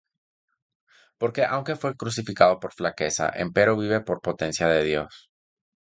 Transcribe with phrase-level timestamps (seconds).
[1.21, 5.13] Porque aunque fué crucificado por flaqueza, empero vive por potencia de Dios.